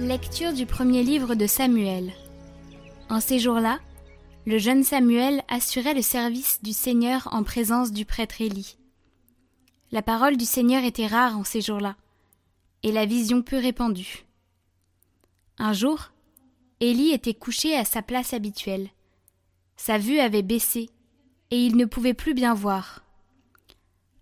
Lecture 0.00 0.52
du 0.52 0.66
premier 0.66 1.04
livre 1.04 1.36
de 1.36 1.46
Samuel. 1.46 2.12
En 3.08 3.20
ces 3.20 3.38
jours-là, 3.38 3.78
le 4.44 4.58
jeune 4.58 4.82
Samuel 4.82 5.44
assurait 5.46 5.94
le 5.94 6.02
service 6.02 6.58
du 6.64 6.72
Seigneur 6.72 7.28
en 7.30 7.44
présence 7.44 7.92
du 7.92 8.04
prêtre 8.04 8.40
Élie. 8.40 8.76
La 9.92 10.02
parole 10.02 10.36
du 10.36 10.46
Seigneur 10.46 10.82
était 10.82 11.06
rare 11.06 11.38
en 11.38 11.44
ces 11.44 11.60
jours-là, 11.60 11.94
et 12.82 12.90
la 12.90 13.06
vision 13.06 13.40
peu 13.40 13.56
répandue. 13.56 14.26
Un 15.58 15.72
jour, 15.72 16.10
Élie 16.80 17.12
était 17.12 17.32
couché 17.32 17.76
à 17.76 17.84
sa 17.84 18.02
place 18.02 18.34
habituelle. 18.34 18.88
Sa 19.76 19.98
vue 19.98 20.18
avait 20.18 20.42
baissé, 20.42 20.90
et 21.52 21.64
il 21.64 21.76
ne 21.76 21.84
pouvait 21.84 22.14
plus 22.14 22.34
bien 22.34 22.52
voir. 22.52 23.04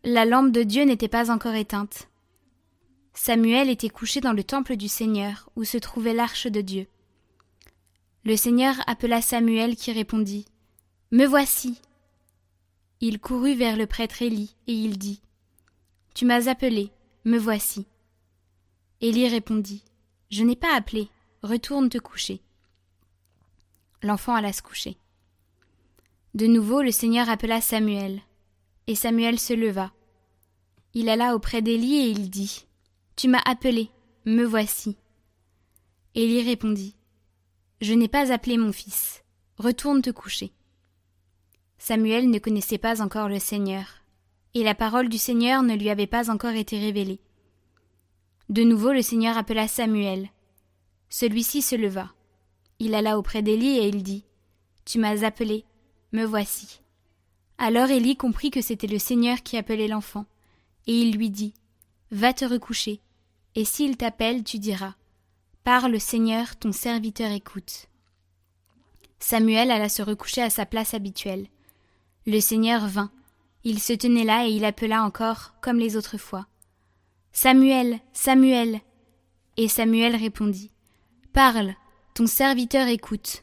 La 0.04 0.26
lampe 0.26 0.52
de 0.52 0.64
Dieu 0.64 0.84
n'était 0.84 1.08
pas 1.08 1.30
encore 1.30 1.54
éteinte. 1.54 2.08
Samuel 3.14 3.68
était 3.68 3.88
couché 3.88 4.20
dans 4.20 4.32
le 4.32 4.44
temple 4.44 4.76
du 4.76 4.88
Seigneur, 4.88 5.50
où 5.56 5.64
se 5.64 5.78
trouvait 5.78 6.14
l'arche 6.14 6.46
de 6.46 6.60
Dieu. 6.60 6.86
Le 8.24 8.36
Seigneur 8.36 8.76
appela 8.86 9.20
Samuel 9.20 9.76
qui 9.76 9.92
répondit. 9.92 10.46
Me 11.10 11.26
voici. 11.26 11.80
Il 13.00 13.18
courut 13.18 13.54
vers 13.54 13.76
le 13.76 13.86
prêtre 13.86 14.22
Élie, 14.22 14.56
et 14.66 14.72
il 14.72 14.96
dit. 14.96 15.20
Tu 16.14 16.24
m'as 16.24 16.48
appelé, 16.48 16.90
me 17.24 17.38
voici. 17.38 17.86
Élie 19.00 19.28
répondit. 19.28 19.82
Je 20.30 20.44
n'ai 20.44 20.56
pas 20.56 20.74
appelé, 20.74 21.08
retourne 21.42 21.88
te 21.88 21.98
coucher. 21.98 22.40
L'enfant 24.02 24.34
alla 24.34 24.52
se 24.52 24.62
coucher. 24.62 24.96
De 26.34 26.46
nouveau 26.46 26.80
le 26.80 26.90
Seigneur 26.90 27.28
appela 27.28 27.60
Samuel, 27.60 28.22
et 28.86 28.94
Samuel 28.94 29.38
se 29.38 29.52
leva. 29.52 29.92
Il 30.94 31.08
alla 31.08 31.34
auprès 31.34 31.60
d'Élie 31.60 31.96
et 31.96 32.08
il 32.08 32.30
dit. 32.30 32.66
Tu 33.16 33.28
m'as 33.28 33.42
appelé, 33.44 33.90
me 34.24 34.44
voici. 34.44 34.96
Élie 36.14 36.42
répondit. 36.42 36.96
Je 37.80 37.92
n'ai 37.94 38.08
pas 38.08 38.32
appelé 38.32 38.56
mon 38.56 38.72
fils. 38.72 39.22
Retourne 39.58 40.02
te 40.02 40.10
coucher. 40.10 40.52
Samuel 41.78 42.30
ne 42.30 42.38
connaissait 42.38 42.78
pas 42.78 43.02
encore 43.02 43.28
le 43.28 43.38
Seigneur, 43.38 44.02
et 44.54 44.62
la 44.62 44.74
parole 44.74 45.08
du 45.08 45.18
Seigneur 45.18 45.62
ne 45.62 45.74
lui 45.74 45.90
avait 45.90 46.06
pas 46.06 46.30
encore 46.30 46.52
été 46.52 46.78
révélée. 46.78 47.20
De 48.48 48.62
nouveau 48.62 48.92
le 48.92 49.02
Seigneur 49.02 49.36
appela 49.36 49.68
Samuel. 49.68 50.28
Celui-ci 51.08 51.60
se 51.60 51.76
leva. 51.76 52.12
Il 52.78 52.94
alla 52.94 53.18
auprès 53.18 53.42
d'Élie 53.42 53.78
et 53.78 53.88
il 53.88 54.02
dit. 54.02 54.24
Tu 54.84 54.98
m'as 54.98 55.24
appelé, 55.24 55.64
me 56.12 56.24
voici. 56.24 56.80
Alors 57.58 57.90
Élie 57.90 58.16
comprit 58.16 58.50
que 58.50 58.62
c'était 58.62 58.86
le 58.86 58.98
Seigneur 58.98 59.42
qui 59.42 59.56
appelait 59.56 59.88
l'enfant, 59.88 60.26
et 60.86 60.94
il 60.94 61.16
lui 61.16 61.30
dit. 61.30 61.54
Va 62.12 62.34
te 62.34 62.44
recoucher, 62.44 63.00
et 63.54 63.64
s'il 63.64 63.96
t'appelle, 63.96 64.44
tu 64.44 64.58
diras. 64.58 64.96
Parle, 65.64 65.98
Seigneur, 65.98 66.56
ton 66.56 66.70
serviteur 66.70 67.32
écoute. 67.32 67.86
Samuel 69.18 69.70
alla 69.70 69.88
se 69.88 70.02
recoucher 70.02 70.42
à 70.42 70.50
sa 70.50 70.66
place 70.66 70.92
habituelle. 70.92 71.46
Le 72.26 72.38
Seigneur 72.38 72.86
vint. 72.86 73.10
Il 73.64 73.80
se 73.80 73.94
tenait 73.94 74.24
là 74.24 74.46
et 74.46 74.50
il 74.50 74.66
appela 74.66 75.04
encore, 75.04 75.54
comme 75.62 75.78
les 75.78 75.96
autres 75.96 76.18
fois. 76.18 76.46
Samuel, 77.32 77.98
Samuel. 78.12 78.82
Et 79.56 79.68
Samuel 79.68 80.14
répondit. 80.14 80.70
Parle, 81.32 81.74
ton 82.12 82.26
serviteur 82.26 82.88
écoute. 82.88 83.42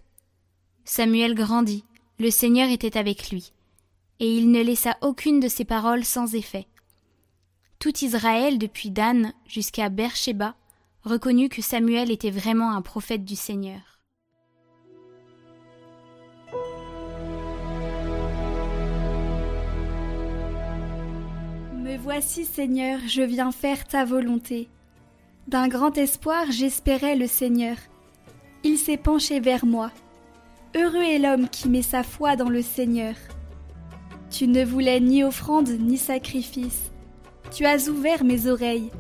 Samuel 0.86 1.34
grandit, 1.34 1.86
le 2.20 2.30
Seigneur 2.30 2.70
était 2.70 3.00
avec 3.00 3.32
lui, 3.32 3.52
et 4.20 4.32
il 4.32 4.52
ne 4.52 4.62
laissa 4.62 4.96
aucune 5.02 5.40
de 5.40 5.48
ses 5.48 5.66
paroles 5.66 6.06
sans 6.06 6.36
effet. 6.36 6.68
Tout 7.80 8.04
Israël, 8.04 8.58
depuis 8.58 8.90
Dan 8.90 9.32
jusqu'à 9.48 9.88
Beersheba, 9.88 10.54
reconnut 11.04 11.48
que 11.48 11.62
Samuel 11.62 12.12
était 12.12 12.30
vraiment 12.30 12.72
un 12.72 12.82
prophète 12.82 13.24
du 13.24 13.38
Seigneur. 13.38 14.02
Me 21.78 21.96
voici, 21.98 22.44
Seigneur, 22.44 23.00
je 23.08 23.22
viens 23.22 23.54
faire 23.54 23.88
ta 23.88 24.04
volonté. 24.04 24.68
D'un 25.48 25.70
grand 25.70 25.98
espoir, 25.98 26.52
j'espérais 26.52 27.16
le 27.16 27.28
Seigneur. 27.28 27.78
Il 28.66 28.78
s'est 28.78 28.98
penché 28.98 29.40
vers 29.40 29.66
moi. 29.66 29.90
Heureux 30.76 31.02
est 31.02 31.18
l'homme 31.20 31.48
qui 31.48 31.70
met 31.70 31.82
sa 31.82 32.04
foi 32.04 32.36
dans 32.36 32.50
le 32.50 32.62
Seigneur. 32.62 33.16
Tu 34.30 34.48
ne 34.48 34.66
voulais 34.66 35.00
ni 35.00 35.24
offrande 35.24 35.70
ni 35.70 35.98
sacrifice 35.98 36.92
tu 37.52 37.66
as 37.66 37.90
ouvert 37.90 38.24
mes 38.24 38.48
oreilles. 38.48 38.92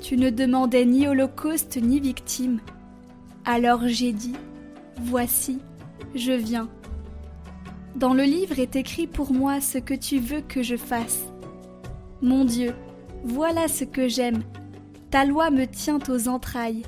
Tu 0.00 0.16
ne 0.16 0.30
demandais 0.30 0.84
ni 0.84 1.06
holocauste 1.06 1.76
ni 1.76 2.00
victime. 2.00 2.60
Alors 3.44 3.86
j'ai 3.86 4.12
dit, 4.12 4.34
Voici, 5.02 5.58
je 6.14 6.32
viens. 6.32 6.68
Dans 7.96 8.14
le 8.14 8.22
livre 8.22 8.58
est 8.58 8.76
écrit 8.76 9.06
pour 9.06 9.32
moi 9.32 9.60
ce 9.60 9.78
que 9.78 9.94
tu 9.94 10.18
veux 10.18 10.40
que 10.40 10.62
je 10.62 10.76
fasse. 10.76 11.24
Mon 12.22 12.44
Dieu, 12.44 12.74
voilà 13.24 13.68
ce 13.68 13.84
que 13.84 14.08
j'aime. 14.08 14.42
Ta 15.10 15.24
loi 15.24 15.50
me 15.50 15.66
tient 15.66 15.98
aux 16.08 16.28
entrailles. 16.28 16.82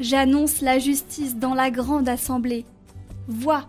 J'annonce 0.00 0.60
la 0.60 0.78
justice 0.78 1.36
dans 1.36 1.54
la 1.54 1.70
grande 1.70 2.08
assemblée. 2.08 2.64
Vois, 3.26 3.66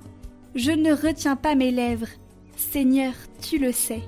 je 0.53 0.71
ne 0.71 0.93
retiens 0.93 1.35
pas 1.35 1.55
mes 1.55 1.71
lèvres. 1.71 2.07
Seigneur, 2.55 3.13
tu 3.41 3.57
le 3.57 3.71
sais. 3.71 4.03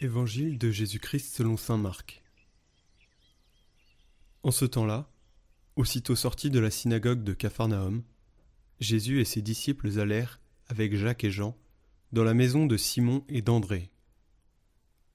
Évangile 0.00 0.58
de 0.58 0.70
Jésus-Christ 0.70 1.34
selon 1.34 1.56
saint 1.56 1.76
Marc. 1.76 2.22
En 4.44 4.52
ce 4.52 4.64
temps-là, 4.64 5.10
aussitôt 5.74 6.14
sortis 6.14 6.50
de 6.50 6.60
la 6.60 6.70
synagogue 6.70 7.24
de 7.24 7.32
Capharnaüm, 7.32 8.04
Jésus 8.78 9.20
et 9.20 9.24
ses 9.24 9.42
disciples 9.42 9.98
allèrent, 9.98 10.40
avec 10.68 10.94
Jacques 10.94 11.24
et 11.24 11.32
Jean, 11.32 11.58
dans 12.12 12.22
la 12.22 12.32
maison 12.32 12.64
de 12.64 12.76
Simon 12.76 13.24
et 13.28 13.42
d'André. 13.42 13.90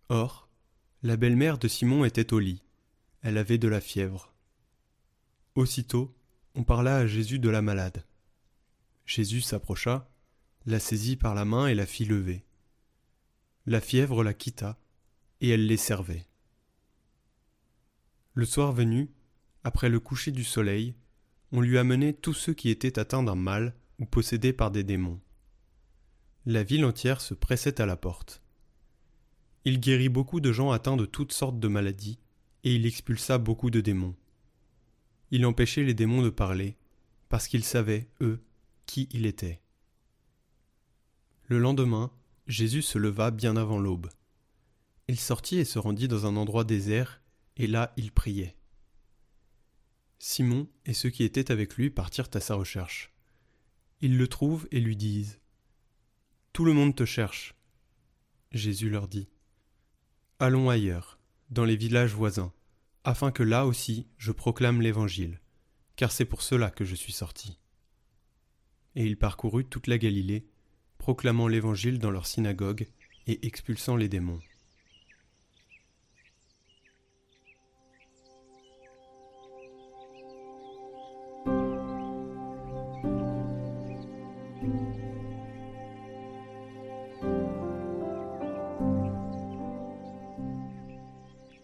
Or, 0.09 0.49
la 1.01 1.16
belle-mère 1.16 1.59
de 1.59 1.69
Simon 1.69 2.03
était 2.03 2.33
au 2.33 2.39
lit, 2.39 2.61
elle 3.22 3.38
avait 3.38 3.57
de 3.57 3.69
la 3.69 3.79
fièvre. 3.79 4.33
Aussitôt, 5.55 6.13
on 6.55 6.66
parla 6.66 6.97
à 6.97 7.07
Jésus 7.07 7.39
de 7.39 7.49
la 7.49 7.61
malade. 7.61 8.03
Jésus 9.05 9.39
s'approcha, 9.39 10.11
la 10.66 10.81
saisit 10.81 11.16
par 11.16 11.35
la 11.35 11.45
main 11.45 11.67
et 11.67 11.73
la 11.73 11.85
fit 11.85 12.03
lever. 12.03 12.43
La 13.66 13.79
fièvre 13.79 14.24
la 14.24 14.34
quitta, 14.34 14.78
et 15.40 15.50
elle 15.50 15.68
les 15.68 15.78
servait. 15.78 16.25
Le 18.34 18.46
soir 18.46 18.74
venu, 18.74 19.09
après 19.63 19.88
le 19.88 20.00
coucher 20.00 20.31
du 20.31 20.44
soleil, 20.44 20.96
on 21.53 21.62
lui 21.62 21.78
amenait 21.78 22.13
tous 22.13 22.34
ceux 22.34 22.53
qui 22.53 22.69
étaient 22.69 23.00
atteints 23.00 23.23
d'un 23.23 23.35
mal 23.35 23.73
ou 24.00 24.06
possédés 24.06 24.53
par 24.53 24.72
des 24.72 24.84
démons. 24.84 25.22
La 26.46 26.63
ville 26.63 26.84
entière 26.84 27.22
se 27.22 27.34
pressait 27.34 27.79
à 27.79 27.85
la 27.85 27.96
porte. 27.96 28.41
Il 29.63 29.79
guérit 29.79 30.09
beaucoup 30.09 30.41
de 30.41 30.52
gens 30.52 30.72
atteints 30.72 30.97
de 30.97 31.06
toutes 31.06 31.31
sortes 31.31 31.59
de 31.59 31.68
maladies, 31.69 32.19
et 32.66 32.75
il 32.75 32.85
expulsa 32.85 33.38
beaucoup 33.38 33.69
de 33.69 33.79
démons. 33.79 34.16
Il 35.31 35.46
empêchait 35.46 35.84
les 35.84 35.94
démons 35.94 36.22
de 36.22 36.29
parler, 36.29 36.76
parce 37.29 37.47
qu'ils 37.47 37.64
savaient, 37.64 38.09
eux, 38.20 38.43
qui 38.85 39.08
il 39.11 39.26
était. 39.26 39.61
Le 41.47 41.59
lendemain, 41.59 42.11
Jésus 42.47 42.81
se 42.81 42.97
leva 42.97 43.31
bien 43.31 43.55
avant 43.55 43.79
l'aube. 43.79 44.09
Il 45.07 45.19
sortit 45.19 45.57
et 45.57 45.66
se 45.66 45.79
rendit 45.79 46.07
dans 46.07 46.25
un 46.25 46.35
endroit 46.35 46.63
désert, 46.63 47.22
et 47.57 47.67
là 47.67 47.93
il 47.97 48.11
priait. 48.11 48.55
Simon 50.19 50.67
et 50.85 50.93
ceux 50.93 51.09
qui 51.09 51.23
étaient 51.23 51.51
avec 51.51 51.75
lui 51.75 51.90
partirent 51.90 52.29
à 52.34 52.40
sa 52.40 52.55
recherche. 52.55 53.13
Ils 54.01 54.17
le 54.17 54.28
trouvent 54.28 54.67
et 54.72 54.79
lui 54.79 54.95
disent 54.95 55.40
Tout 56.51 56.66
le 56.66 56.73
monde 56.73 56.95
te 56.95 57.05
cherche. 57.05 57.55
Jésus 58.51 58.89
leur 58.89 59.07
dit 59.07 59.29
Allons 60.39 60.69
ailleurs, 60.69 61.19
dans 61.49 61.66
les 61.66 61.75
villages 61.75 62.13
voisins, 62.13 62.53
afin 63.03 63.31
que 63.31 63.43
là 63.43 63.66
aussi 63.66 64.07
je 64.17 64.31
proclame 64.31 64.81
l'Évangile, 64.81 65.39
car 65.96 66.11
c'est 66.11 66.25
pour 66.25 66.41
cela 66.41 66.72
que 66.72 66.85
je 66.85 66.96
suis 66.96 67.13
sorti. 67.13 67.59
Et 68.96 69.05
il 69.05 69.17
parcourut 69.17 69.66
toute 69.66 69.87
la 69.87 69.97
Galilée, 69.97 70.47
proclamant 71.03 71.50
l'Évangile 71.50 72.00
dans 72.00 72.11
leur 72.11 72.26
synagogue 72.26 72.88
et 73.28 73.46
expulsant 73.46 73.97
les 73.97 74.08
démons. 74.08 74.40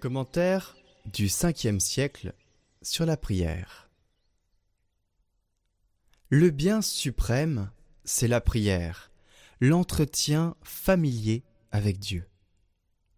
Commentaire 0.02 0.76
du 1.06 1.28
5e 1.28 1.80
siècle 1.80 2.34
sur 2.82 3.06
la 3.06 3.16
prière. 3.16 3.90
Le 6.28 6.50
bien 6.50 6.82
suprême, 6.82 7.72
c'est 8.04 8.28
la 8.28 8.42
prière, 8.42 9.09
l'entretien 9.62 10.56
familier 10.64 11.44
avec 11.72 12.00
Dieu. 12.00 12.26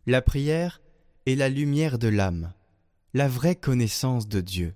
La 0.08 0.22
prière 0.22 0.82
est 1.28 1.36
la 1.36 1.50
lumière 1.50 2.00
de 2.00 2.08
l'âme, 2.08 2.54
la 3.14 3.28
vraie 3.28 3.56
connaissance 3.56 4.28
de 4.28 4.42
Dieu, 4.42 4.74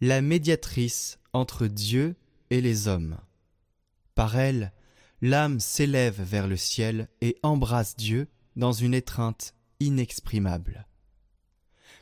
la 0.00 0.22
médiatrice 0.22 1.18
entre 1.34 1.66
Dieu 1.66 2.16
et 2.50 2.62
les 2.62 2.88
hommes. 2.88 3.18
Par 4.14 4.38
elle, 4.38 4.72
l'âme 5.20 5.60
s'élève 5.60 6.20
vers 6.20 6.48
le 6.48 6.56
ciel 6.56 7.08
et 7.20 7.38
embrasse 7.42 7.96
Dieu 7.96 8.28
dans 8.56 8.72
une 8.72 8.94
étreinte 8.94 9.54
inexprimable. 9.80 10.86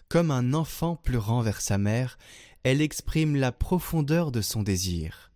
Comme 0.08 0.31
un 0.31 0.55
enfant 0.55 0.96
pleurant 0.96 1.40
vers 1.40 1.61
sa 1.61 1.78
mère, 1.78 2.19
elle 2.62 2.82
exprime 2.82 3.37
la 3.37 3.52
profondeur 3.52 4.31
de 4.31 4.43
son 4.43 4.62
désir. 4.62 5.30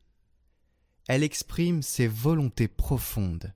Elle 1.07 1.23
exprime 1.23 1.83
ses 1.83 2.07
volontés 2.07 2.69
profondes, 2.69 3.53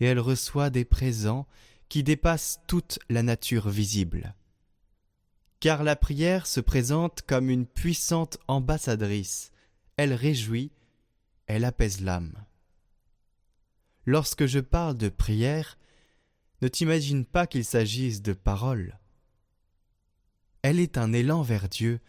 et 0.00 0.06
elle 0.06 0.18
reçoit 0.18 0.70
des 0.70 0.84
présents 0.84 1.46
qui 1.88 2.02
dépassent 2.02 2.60
toute 2.66 2.98
la 3.08 3.22
nature 3.22 3.68
visible. 3.68 4.34
Car 5.60 5.84
la 5.84 5.96
prière 5.96 6.46
se 6.46 6.60
présente 6.60 7.22
comme 7.22 7.50
une 7.50 7.66
puissante 7.66 8.38
ambassadrice, 8.48 9.52
elle 9.96 10.12
réjouit, 10.12 10.72
elle 11.46 11.64
apaise 11.64 12.00
l'âme. 12.00 12.34
Lorsque 14.04 14.46
je 14.46 14.60
parle 14.60 14.96
de 14.96 15.08
prière, 15.08 15.78
ne 16.62 16.68
t'imagine 16.68 17.24
pas 17.24 17.46
qu'il 17.46 17.64
s'agisse 17.64 18.22
de 18.22 18.32
paroles. 18.32 18.98
Elle 20.62 20.80
est 20.80 20.98
un 20.98 21.12
élan 21.12 21.42
vers 21.42 21.68
Dieu, 21.68 22.00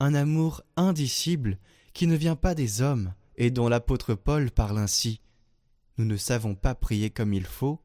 un 0.00 0.14
amour 0.14 0.62
indicible 0.76 1.58
qui 1.92 2.06
ne 2.06 2.16
vient 2.16 2.36
pas 2.36 2.54
des 2.54 2.82
hommes 2.82 3.14
et 3.40 3.50
dont 3.50 3.68
l'apôtre 3.68 4.14
Paul 4.14 4.50
parle 4.50 4.78
ainsi. 4.78 5.22
Nous 5.96 6.04
ne 6.04 6.18
savons 6.18 6.54
pas 6.54 6.74
prier 6.74 7.08
comme 7.08 7.32
il 7.32 7.46
faut, 7.46 7.80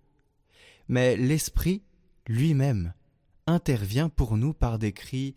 mais 0.89 1.15
l'Esprit 1.15 1.81
lui-même 2.27 2.93
intervient 3.47 4.09
pour 4.09 4.35
nous 4.35 4.53
par 4.53 4.77
des 4.77 4.91
cris 4.91 5.33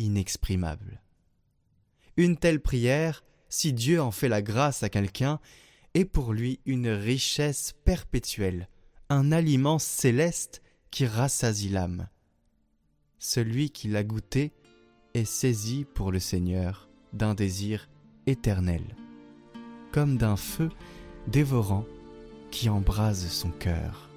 inexprimables. 0.00 1.00
Une 2.16 2.36
telle 2.36 2.60
prière, 2.60 3.24
si 3.48 3.72
Dieu 3.72 4.02
en 4.02 4.10
fait 4.10 4.28
la 4.28 4.42
grâce 4.42 4.82
à 4.82 4.88
quelqu'un, 4.88 5.38
est 5.94 6.04
pour 6.04 6.32
lui 6.32 6.58
une 6.66 6.88
richesse 6.88 7.72
perpétuelle, 7.84 8.68
un 9.08 9.30
aliment 9.30 9.78
céleste 9.78 10.62
qui 10.90 11.06
rassasie 11.06 11.68
l'âme. 11.68 12.08
Celui 13.20 13.70
qui 13.70 13.86
l'a 13.86 14.02
goûté 14.02 14.52
est 15.14 15.24
saisi 15.24 15.86
pour 15.94 16.10
le 16.10 16.18
Seigneur 16.18 16.88
d'un 17.12 17.34
désir 17.34 17.88
éternel, 18.26 18.82
comme 19.92 20.16
d'un 20.16 20.36
feu 20.36 20.68
dévorant 21.26 21.84
qui 22.50 22.68
embrase 22.68 23.26
son 23.28 23.50
cœur. 23.50 24.08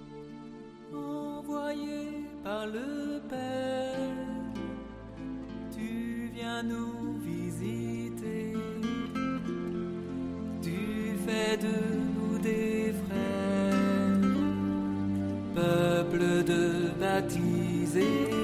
Envoyé 0.93 2.25
par 2.43 2.65
le 2.67 3.21
Père, 3.29 3.99
tu 5.75 6.31
viens 6.33 6.63
nous 6.63 7.19
visiter, 7.19 8.53
tu 10.61 11.17
fais 11.25 11.57
de 11.57 11.67
nous 12.15 12.39
des 12.39 12.93
frères, 13.07 14.19
peuple 15.55 16.43
de 16.43 16.89
baptisés 16.99 18.42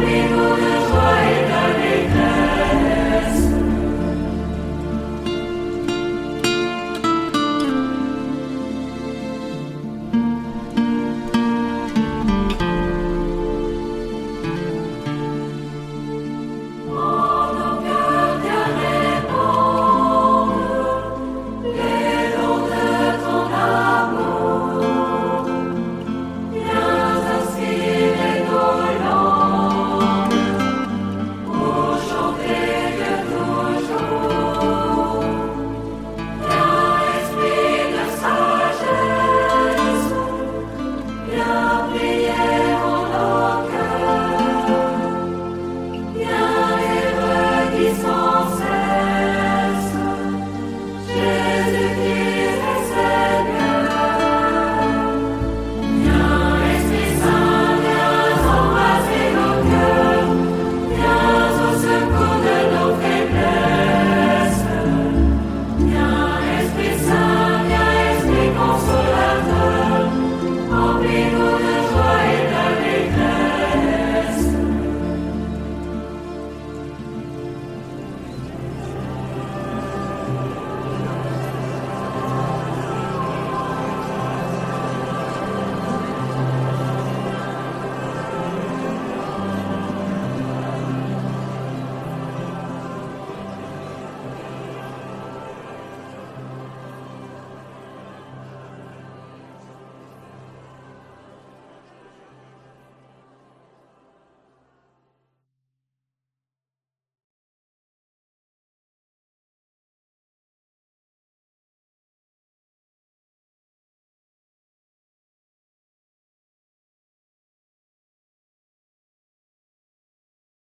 Glory. 0.00 0.39